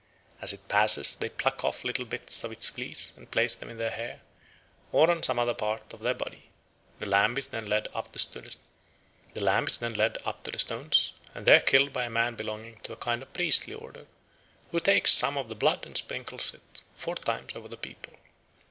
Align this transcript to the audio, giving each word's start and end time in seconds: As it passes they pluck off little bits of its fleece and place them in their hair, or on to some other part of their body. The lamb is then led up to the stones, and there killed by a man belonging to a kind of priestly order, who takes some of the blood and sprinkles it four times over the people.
As 0.41 0.51
it 0.51 0.67
passes 0.67 1.13
they 1.13 1.29
pluck 1.29 1.63
off 1.63 1.83
little 1.83 2.05
bits 2.05 2.43
of 2.43 2.51
its 2.51 2.69
fleece 2.69 3.13
and 3.15 3.29
place 3.29 3.55
them 3.55 3.69
in 3.69 3.77
their 3.77 3.91
hair, 3.91 4.21
or 4.91 5.11
on 5.11 5.17
to 5.17 5.23
some 5.27 5.37
other 5.37 5.53
part 5.53 5.93
of 5.93 5.99
their 5.99 6.15
body. 6.15 6.49
The 6.97 7.05
lamb 7.05 7.37
is 7.37 7.49
then 7.49 7.67
led 7.67 7.87
up 7.93 8.07
to 8.13 8.19
the 9.33 10.57
stones, 10.57 11.13
and 11.35 11.45
there 11.45 11.61
killed 11.61 11.93
by 11.93 12.05
a 12.05 12.09
man 12.09 12.33
belonging 12.33 12.77
to 12.77 12.93
a 12.93 12.97
kind 12.97 13.21
of 13.21 13.31
priestly 13.33 13.75
order, 13.75 14.07
who 14.71 14.79
takes 14.79 15.11
some 15.13 15.37
of 15.37 15.49
the 15.49 15.55
blood 15.55 15.85
and 15.85 15.95
sprinkles 15.95 16.51
it 16.55 16.81
four 16.95 17.13
times 17.13 17.51
over 17.53 17.67
the 17.67 17.77
people. 17.77 18.13